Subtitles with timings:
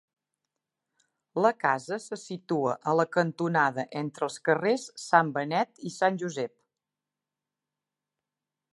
[1.45, 6.57] La casa se situa a la cantonada entre els carrers Sant Benet i Sant Josep.